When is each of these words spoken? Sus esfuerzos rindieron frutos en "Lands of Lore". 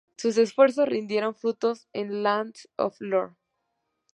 Sus 0.17 0.39
esfuerzos 0.39 0.89
rindieron 0.89 1.35
frutos 1.35 1.87
en 1.93 2.23
"Lands 2.23 2.67
of 2.75 2.95
Lore". 2.99 3.35